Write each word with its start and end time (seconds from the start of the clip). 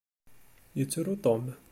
Yettru 0.79 1.13
Tom. 1.21 1.43